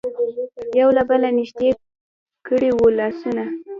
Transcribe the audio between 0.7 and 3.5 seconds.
یو له بله نژدې کړي وو لاسونه.